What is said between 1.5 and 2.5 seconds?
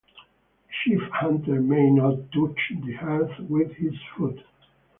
may not